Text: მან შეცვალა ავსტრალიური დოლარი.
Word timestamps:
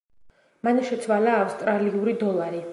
მან 0.67 0.79
შეცვალა 0.87 1.37
ავსტრალიური 1.43 2.19
დოლარი. 2.27 2.69